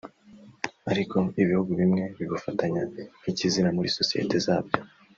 [0.91, 2.81] Ariko ibihugu bimwe bibufatanya
[3.19, 4.79] nk’ikizira muri sosiyete zabyo